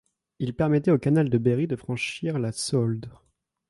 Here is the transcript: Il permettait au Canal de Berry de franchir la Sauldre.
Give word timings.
Il 0.39 0.55
permettait 0.55 0.89
au 0.89 0.97
Canal 0.97 1.29
de 1.29 1.37
Berry 1.37 1.67
de 1.67 1.75
franchir 1.75 2.39
la 2.39 2.51
Sauldre. 2.51 3.23